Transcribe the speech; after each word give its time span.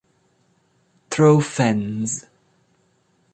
Trofense. 1.11 2.15